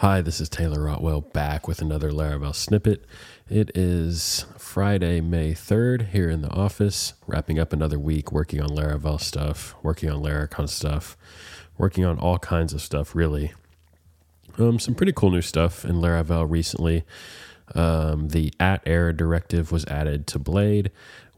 [0.00, 3.04] Hi, this is Taylor Otwell back with another Laravel snippet.
[3.50, 8.70] It is Friday, May 3rd, here in the office, wrapping up another week working on
[8.70, 11.18] Laravel stuff, working on Laracon stuff,
[11.76, 13.52] working on all kinds of stuff, really.
[14.56, 17.04] Um, some pretty cool new stuff in Laravel recently.
[17.74, 20.90] Um, the at error directive was added to Blade,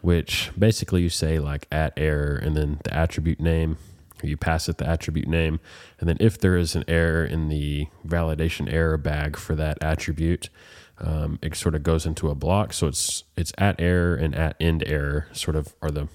[0.02, 3.76] which basically you say like at error and then the attribute name
[4.22, 5.60] you pass it the attribute name,
[5.98, 10.48] and then if there is an error in the validation error bag for that attribute,
[10.98, 12.72] um, it sort of goes into a block.
[12.72, 16.08] So it's it's at error and at end error sort of are the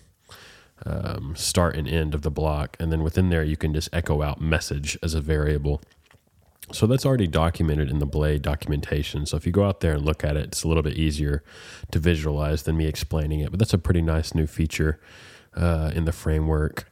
[0.85, 4.21] um, start and end of the block, and then within there you can just echo
[4.21, 5.81] out message as a variable.
[6.71, 9.25] So that's already documented in the Blade documentation.
[9.25, 11.41] So if you go out there and look at it, it's a little bit easier
[11.91, 13.51] to visualize than me explaining it.
[13.51, 14.99] But that's a pretty nice new feature
[15.55, 16.91] uh, in the framework.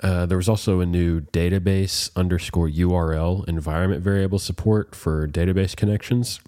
[0.00, 6.40] Uh, there was also a new database underscore URL environment variable support for database connections.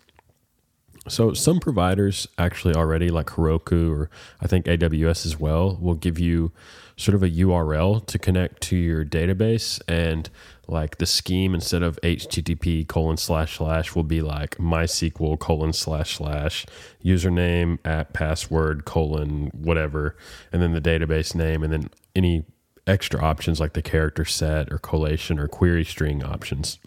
[1.08, 6.18] So some providers actually already, like Heroku or I think AWS as well, will give
[6.18, 6.50] you
[6.96, 10.28] sort of a URL to connect to your database, and
[10.66, 16.16] like the scheme instead of HTTP colon slash slash will be like MySQL colon slash
[16.16, 16.66] slash
[17.04, 20.16] username at password colon whatever,
[20.52, 22.44] and then the database name, and then any
[22.86, 26.78] extra options like the character set or collation or query string options.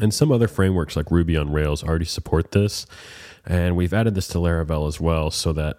[0.00, 2.86] And some other frameworks like Ruby on Rails already support this.
[3.46, 5.78] And we've added this to Laravel as well so that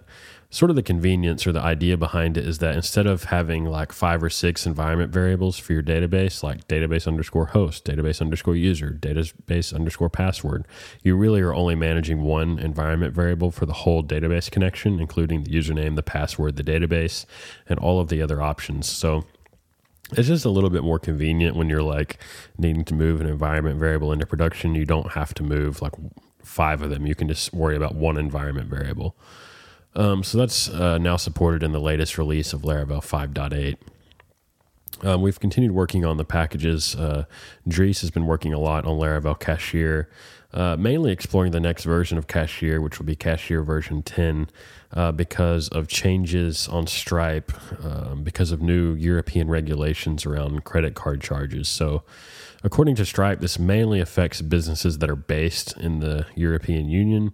[0.50, 3.92] sort of the convenience or the idea behind it is that instead of having like
[3.92, 8.98] five or six environment variables for your database, like database underscore host, database underscore user,
[9.00, 10.66] database underscore password,
[11.04, 15.52] you really are only managing one environment variable for the whole database connection, including the
[15.52, 17.26] username, the password, the database,
[17.68, 18.88] and all of the other options.
[18.88, 19.26] So
[20.12, 22.20] it's just a little bit more convenient when you're like
[22.58, 24.76] needing to move an environment variable into production.
[24.76, 25.94] You don't have to move like
[26.44, 27.08] five of them.
[27.08, 29.16] You can just worry about one environment variable.
[29.96, 33.78] Um, so that's uh, now supported in the latest release of Laravel 5.8.
[35.06, 36.96] Um, we've continued working on the packages.
[36.96, 37.26] Uh,
[37.68, 40.10] Dries has been working a lot on Laravel Cashier,
[40.56, 44.50] uh, mainly exploring the next version of Cashier, which will be Cashier version 10,
[44.94, 47.52] uh, because of changes on Stripe,
[47.84, 51.68] um, because of new European regulations around credit card charges.
[51.68, 52.04] So,
[52.64, 57.34] according to Stripe, this mainly affects businesses that are based in the European Union.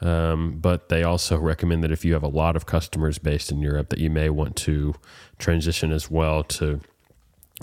[0.00, 3.60] Um, but they also recommend that if you have a lot of customers based in
[3.60, 4.94] Europe, that you may want to
[5.38, 6.80] transition as well to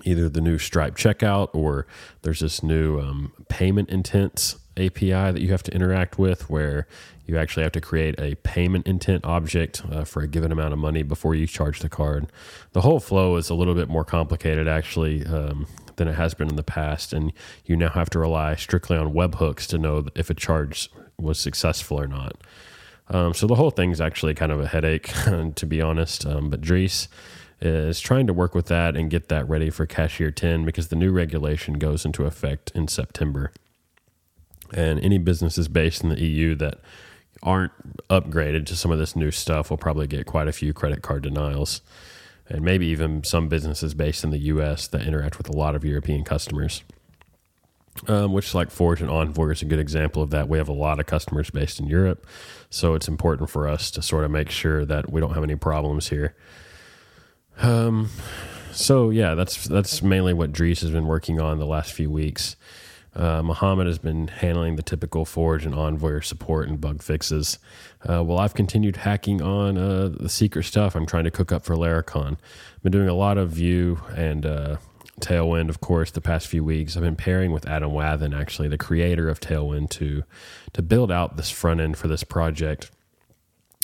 [0.03, 1.87] either the new Stripe checkout or
[2.21, 6.87] there's this new um, payment intents API that you have to interact with where
[7.25, 10.79] you actually have to create a payment intent object uh, for a given amount of
[10.79, 12.27] money before you charge the card.
[12.71, 15.67] The whole flow is a little bit more complicated actually um,
[15.97, 17.33] than it has been in the past, and
[17.65, 21.99] you now have to rely strictly on webhooks to know if a charge was successful
[21.99, 22.37] or not.
[23.09, 25.11] Um, so the whole thing's actually kind of a headache,
[25.55, 26.25] to be honest.
[26.25, 27.07] Um, but Dries
[27.59, 30.95] is trying to work with that and get that ready for Cashier 10 because the
[30.95, 33.51] new regulation goes into effect in September.
[34.73, 36.79] And any businesses based in the EU that
[37.43, 37.71] aren't
[38.09, 41.23] upgraded to some of this new stuff will probably get quite a few credit card
[41.23, 41.81] denials.
[42.49, 45.83] And maybe even some businesses based in the US that interact with a lot of
[45.83, 46.83] European customers
[48.07, 50.47] um, which like Forge and Envoy is a good example of that.
[50.47, 52.25] We have a lot of customers based in Europe,
[52.69, 55.55] so it's important for us to sort of make sure that we don't have any
[55.55, 56.35] problems here.
[57.59, 58.09] Um,
[58.71, 62.55] so yeah, that's that's mainly what Dries has been working on the last few weeks.
[63.17, 67.57] Uh, Mohammed has been handling the typical Forge and Envoy support and bug fixes.
[68.07, 71.65] Uh, while I've continued hacking on uh, the secret stuff I'm trying to cook up
[71.65, 72.33] for Laracon.
[72.33, 74.77] I've been doing a lot of Vue and uh,
[75.19, 76.95] Tailwind, of course, the past few weeks.
[76.95, 80.23] I've been pairing with Adam Wathan, actually, the creator of Tailwind, to
[80.73, 82.91] to build out this front end for this project.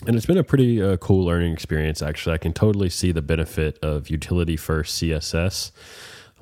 [0.06, 2.36] And it's been a pretty uh, cool learning experience, actually.
[2.36, 5.72] I can totally see the benefit of utility first CSS.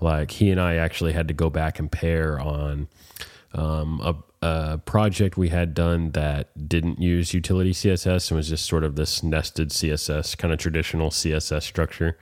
[0.02, 2.90] Like, he and I actually had to go back and pair on
[3.54, 8.66] um, a, a project we had done that didn't use utility CSS and was just
[8.66, 12.18] sort of this nested CSS, kind of traditional CSS structure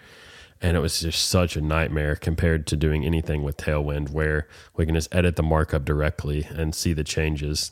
[0.61, 4.85] and it was just such a nightmare compared to doing anything with Tailwind, where we
[4.85, 7.71] can just edit the markup directly and see the changes.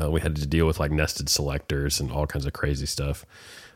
[0.00, 3.24] Uh, we had to deal with like nested selectors and all kinds of crazy stuff.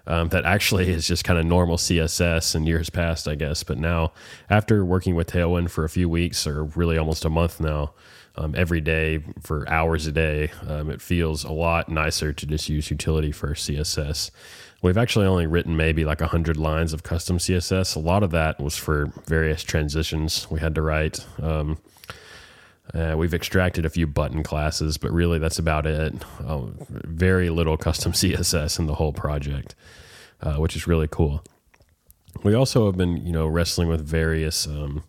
[0.07, 3.63] Um, that actually is just kind of normal CSS in years past, I guess.
[3.63, 4.13] But now,
[4.49, 7.93] after working with Tailwind for a few weeks or really almost a month now,
[8.39, 12.69] um, every day for hours a day, um, it feels a lot nicer to just
[12.71, 14.31] use utility for CSS.
[14.81, 17.97] We've actually only written maybe like 100 lines of custom CSS.
[17.97, 21.27] A lot of that was for various transitions we had to write.
[21.43, 21.79] Um,
[22.95, 26.15] Uh, we've extracted a few button classes, but really that's about it.
[26.45, 29.75] Uh, very little custom CSS in the whole project,
[30.41, 31.45] uh, which is really cool.
[32.43, 35.05] We also have been, you know, wrestling with various um,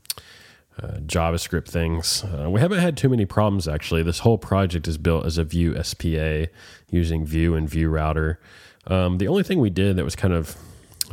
[0.82, 2.24] uh, JavaScript things.
[2.24, 4.04] Uh, we haven't had too many problems actually.
[4.04, 6.48] This whole project is built as a Vue SPA
[6.90, 8.40] using Vue and Vue Router.
[8.88, 10.58] Um, the only thing we did that was kind of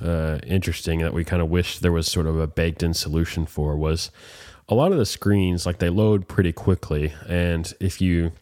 [0.02, 3.46] uh, interesting that we kind of wished there was sort of a baked in solution
[3.46, 4.10] for was
[4.69, 7.12] a lot of the screens like they load pretty quickly.
[7.28, 8.32] And if you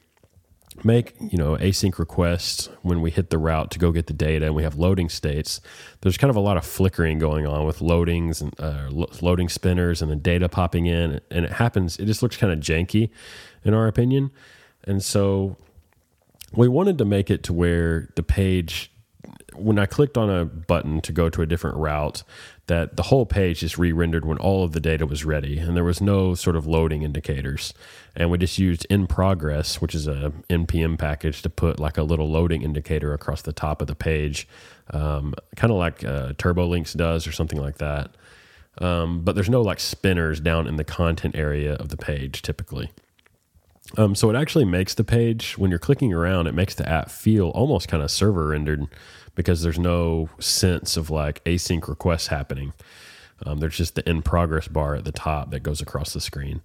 [0.82, 4.46] make you know async requests when we hit the route to go get the data
[4.46, 5.60] and we have loading states
[6.00, 9.48] there's kind of a lot of flickering going on with loadings and uh, lo- loading
[9.48, 11.20] spinners and the data popping in.
[11.30, 13.10] And it happens it just looks kind of janky
[13.64, 14.30] in our opinion.
[14.84, 15.56] And so
[16.52, 18.90] we wanted to make it to where the page
[19.56, 22.22] when I clicked on a button to go to a different route,
[22.66, 25.84] that the whole page just re-rendered when all of the data was ready, and there
[25.84, 27.74] was no sort of loading indicators.
[28.16, 32.28] And we just used NProgress, which is a npm package, to put like a little
[32.28, 34.48] loading indicator across the top of the page,
[34.90, 38.10] um, kind of like uh, TurboLinks does or something like that.
[38.78, 42.90] Um, but there's no like spinners down in the content area of the page typically.
[43.96, 47.10] Um, so it actually makes the page when you're clicking around, it makes the app
[47.10, 48.86] feel almost kind of server rendered
[49.34, 52.72] because there's no sense of like async requests happening.
[53.44, 56.62] Um, there's just the NProgress bar at the top that goes across the screen.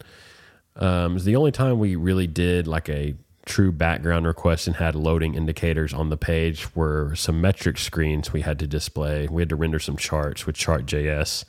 [0.76, 4.96] Um, it's the only time we really did like a true background request and had
[4.96, 9.28] loading indicators on the page were some metric screens we had to display.
[9.28, 11.46] We had to render some charts with Chart.js.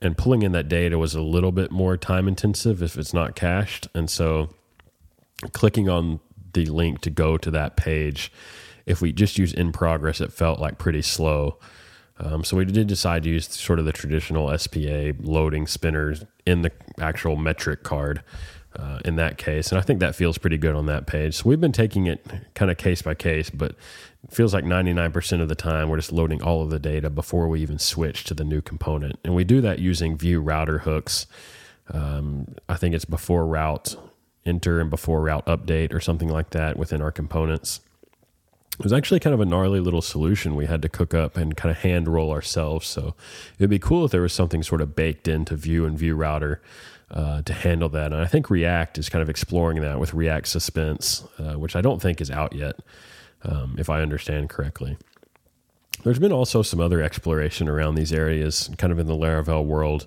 [0.00, 3.36] And pulling in that data was a little bit more time intensive if it's not
[3.36, 3.88] cached.
[3.94, 4.50] And so
[5.52, 6.20] clicking on
[6.52, 8.32] the link to go to that page
[8.86, 11.58] if we just use NProgress, it felt like pretty slow.
[12.18, 16.62] Um, so we did decide to use sort of the traditional SPA loading spinners in
[16.62, 16.70] the
[17.00, 18.22] actual metric card
[18.76, 19.70] uh, in that case.
[19.70, 21.34] And I think that feels pretty good on that page.
[21.36, 23.72] So we've been taking it kind of case by case, but
[24.22, 27.48] it feels like 99% of the time we're just loading all of the data before
[27.48, 29.18] we even switch to the new component.
[29.24, 31.26] And we do that using Vue Router hooks.
[31.92, 33.96] Um, I think it's before route
[34.46, 37.80] enter and before route update or something like that within our components
[38.78, 41.56] it was actually kind of a gnarly little solution we had to cook up and
[41.56, 42.86] kind of hand roll ourselves.
[42.88, 43.14] So
[43.58, 46.60] it'd be cool if there was something sort of baked into Vue and Vue Router
[47.10, 48.12] uh, to handle that.
[48.12, 51.80] And I think React is kind of exploring that with React Suspense, uh, which I
[51.80, 52.80] don't think is out yet,
[53.44, 54.96] um, if I understand correctly.
[56.02, 60.06] There's been also some other exploration around these areas, kind of in the Laravel world.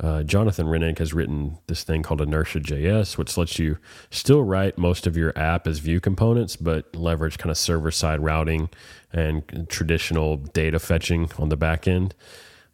[0.00, 3.78] Uh, Jonathan Reinink has written this thing called Inertia.js, which lets you
[4.10, 8.20] still write most of your app as Vue components, but leverage kind of server side
[8.20, 8.68] routing
[9.12, 12.14] and traditional data fetching on the back end.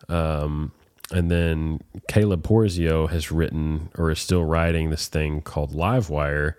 [0.09, 0.73] Um,
[1.13, 6.55] and then Caleb Porzio has written or is still writing this thing called Livewire,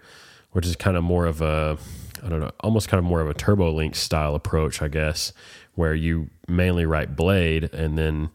[0.51, 1.77] which is kind of more of a,
[2.23, 5.33] I don't know, almost kind of more of a TurboLink style approach, I guess,
[5.73, 8.29] where you mainly write Blade and then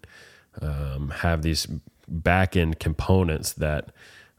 [0.61, 1.69] um, have these
[2.09, 3.91] back end components that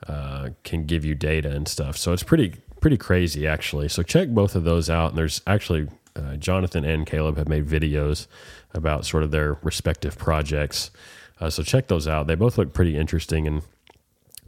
[0.08, 1.98] uh, can give you data and stuff.
[1.98, 3.90] So it's pretty pretty crazy actually.
[3.90, 5.10] So check both of those out.
[5.10, 8.28] And there's actually uh, Jonathan and Caleb have made videos
[8.74, 10.92] about sort of their respective projects.
[11.40, 12.28] Uh, so check those out.
[12.28, 13.62] They both look pretty interesting and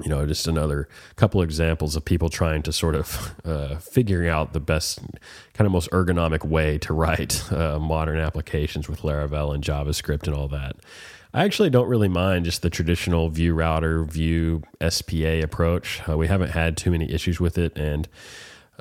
[0.03, 0.87] you know just another
[1.17, 4.99] couple examples of people trying to sort of uh, figuring out the best
[5.53, 10.35] kind of most ergonomic way to write uh, modern applications with laravel and javascript and
[10.35, 10.77] all that
[11.33, 16.01] I actually don't really mind just the traditional Vue router, Vue SPA approach.
[16.09, 17.77] Uh, we haven't had too many issues with it.
[17.77, 18.07] And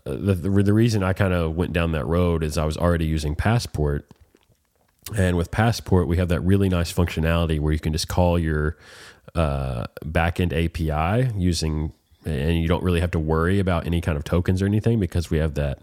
[0.06, 2.78] uh, the, the, the reason I kind of went down that road is I was
[2.78, 4.10] already using Passport.
[5.14, 8.78] And with Passport, we have that really nice functionality where you can just call your
[9.34, 11.92] uh, backend API using,
[12.24, 15.30] and you don't really have to worry about any kind of tokens or anything because
[15.30, 15.80] we have that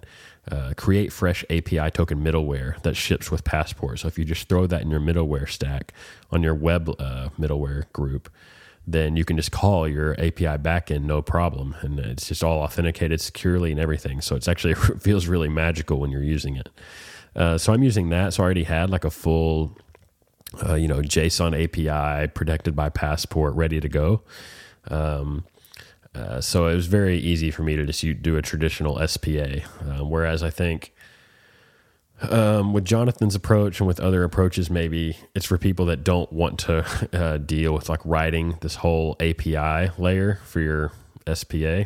[0.52, 4.00] uh, create fresh API token middleware that ships with Passport.
[4.00, 5.94] So if you just throw that in your middleware stack
[6.32, 8.30] on your web uh, middleware group,
[8.88, 13.20] then you can just call your API backend no problem, and it's just all authenticated
[13.20, 14.22] securely and everything.
[14.22, 16.70] So it's actually it feels really magical when you're using it.
[17.36, 18.34] Uh, so I'm using that.
[18.34, 19.78] So I already had like a full,
[20.66, 24.22] uh, you know, JSON API protected by Passport ready to go.
[24.90, 25.46] Um,
[26.16, 29.60] uh, so it was very easy for me to just do a traditional SPA.
[29.82, 30.94] Um, whereas I think
[32.22, 36.60] um, with Jonathan's approach and with other approaches, maybe it's for people that don't want
[36.60, 40.92] to uh, deal with like writing this whole API layer for your
[41.32, 41.86] SPA.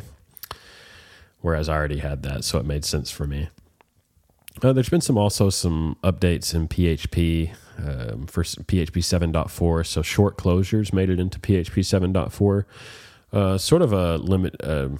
[1.40, 3.48] Whereas I already had that, so it made sense for me.
[4.62, 8.98] Uh, there's been some also some updates in PHP um, for PHP
[9.32, 9.86] 7.4.
[9.86, 12.64] So short closures made it into PHP 7.4
[13.32, 14.56] uh, sort of a limit.
[14.62, 14.90] Uh,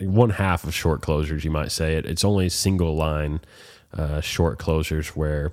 [0.00, 2.06] one half of short closures, you might say it.
[2.06, 3.40] It's only single line
[3.96, 5.52] uh, short closures where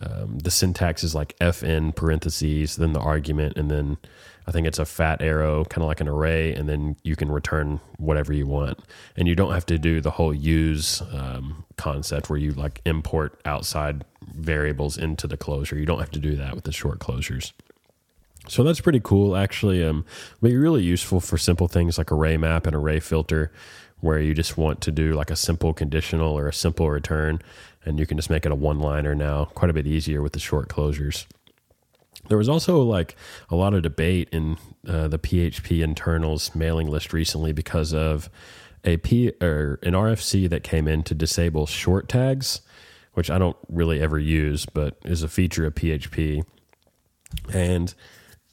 [0.00, 3.98] um, the syntax is like fn parentheses, then the argument, and then
[4.46, 7.30] I think it's a fat arrow, kind of like an array, and then you can
[7.30, 8.78] return whatever you want.
[9.16, 13.40] And you don't have to do the whole use um, concept where you like import
[13.44, 15.78] outside variables into the closure.
[15.78, 17.52] You don't have to do that with the short closures.
[18.48, 19.84] So that's pretty cool, actually.
[19.84, 20.04] Um,
[20.42, 23.52] be really useful for simple things like array map and array filter,
[24.00, 27.40] where you just want to do like a simple conditional or a simple return,
[27.84, 29.44] and you can just make it a one liner now.
[29.46, 31.26] Quite a bit easier with the short closures.
[32.28, 33.16] There was also like
[33.48, 34.56] a lot of debate in
[34.86, 38.28] uh, the PHP internals mailing list recently because of
[38.84, 42.60] a P or an RFC that came in to disable short tags,
[43.14, 46.44] which I don't really ever use, but is a feature of PHP.
[47.52, 47.94] And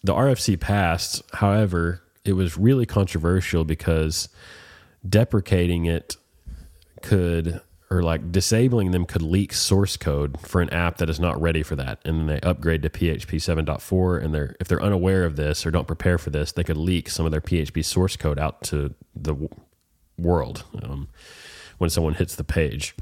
[0.04, 1.22] the RFC passed.
[1.34, 4.30] However, it was really controversial because
[5.08, 6.18] deprecating it
[7.02, 11.40] could or like disabling them could leak source code for an app that is not
[11.42, 15.24] ready for that and then they upgrade to php 7.4 and they're if they're unaware
[15.24, 18.18] of this or don't prepare for this they could leak some of their php source
[18.18, 19.36] code out to the
[20.18, 21.08] world um,
[21.78, 22.94] when someone hits the page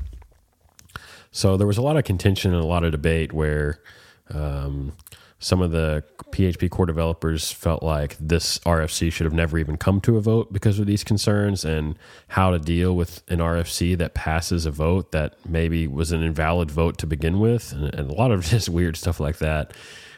[1.32, 3.82] so there was a lot of contention and a lot of debate where
[4.30, 4.94] um,
[5.39, 10.01] some of the PHP core developers felt like this RFC should have never even come
[10.01, 11.98] to a vote because of these concerns and
[12.29, 16.72] how to deal with an RFC that passes a vote that maybe was an invalid
[16.72, 19.74] vote to begin with, and, and a lot of just weird stuff like that,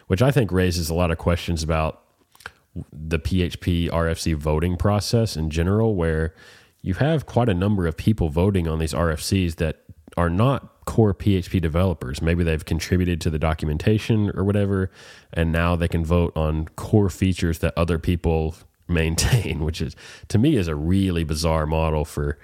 [0.07, 2.01] which I think raises a lot of questions about
[2.93, 6.33] the PHP RFC voting process in general, where
[6.81, 9.83] you have quite a number of people voting on these RFCs that
[10.15, 12.19] are not core PHP developers.
[12.19, 14.89] Maybe they've contributed to the documentation or whatever,
[15.31, 18.55] and now they can vote on core features that other people
[18.87, 19.95] maintain, which is
[20.29, 22.39] to me is a really bizarre model for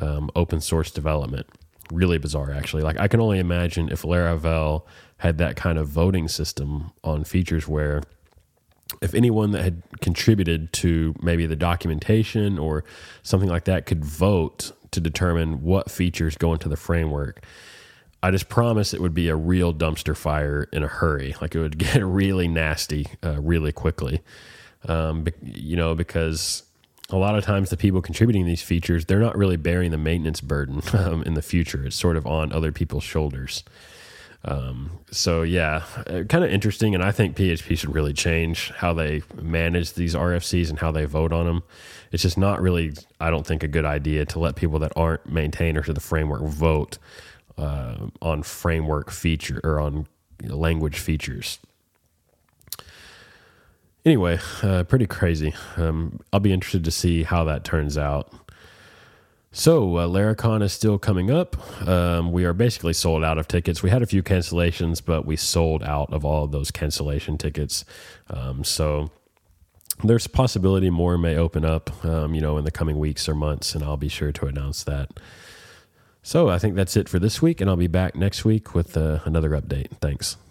[0.00, 1.48] um, open source development.
[1.90, 2.84] Really bizarre, actually.
[2.84, 4.84] Like I can only imagine if Laravel
[5.16, 8.02] had that kind of voting system on features where
[9.02, 12.84] if anyone that had contributed to maybe the documentation or
[13.24, 17.44] something like that could vote to determine what features go into the framework
[18.22, 21.34] I just promise it would be a real dumpster fire in a hurry.
[21.40, 24.20] Like it would get really nasty uh, really quickly.
[24.86, 26.62] Um, you know, because
[27.10, 30.40] a lot of times the people contributing these features, they're not really bearing the maintenance
[30.40, 31.86] burden um, in the future.
[31.86, 33.64] It's sort of on other people's shoulders.
[34.44, 36.94] Um, so yeah, uh, kind of interesting.
[36.94, 41.04] And I think PHP should really change how they manage these RFCs and how they
[41.06, 41.62] vote on them.
[42.12, 45.30] It's just not really, I don't think, a good idea to let people that aren't
[45.30, 46.98] maintainers of the framework vote
[47.58, 50.06] uh, on framework feature or on
[50.42, 51.58] language features.
[54.04, 55.54] Anyway, uh, pretty crazy.
[55.76, 58.32] Um, I'll be interested to see how that turns out.
[59.50, 61.56] So, uh, is still coming up.
[61.86, 63.82] Um, we are basically sold out of tickets.
[63.82, 67.84] We had a few cancellations, but we sold out of all of those cancellation tickets.
[68.30, 69.10] Um, so,
[70.04, 73.34] there's a possibility more may open up, um, you know, in the coming weeks or
[73.34, 75.10] months, and I'll be sure to announce that.
[76.28, 78.98] So I think that's it for this week, and I'll be back next week with
[78.98, 79.88] uh, another update.
[79.98, 80.36] Thanks.